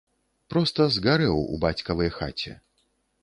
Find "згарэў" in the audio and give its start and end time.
0.95-1.37